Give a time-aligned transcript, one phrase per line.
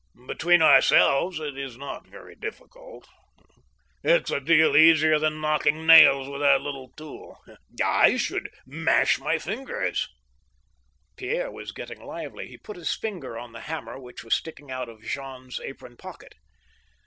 [0.25, 3.07] Between our selves, it is not very difficult...
[4.03, 7.39] It's a deal easier than knocking nails with that little tool....
[7.85, 10.09] I should mash my fingers
[11.19, 14.89] —"Fierre was getting lively; he put his finger on the hammer which was sticking out
[14.89, 16.33] of Jean's apron pocket.